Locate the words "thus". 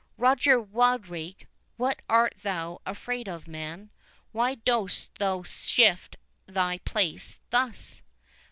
7.51-8.01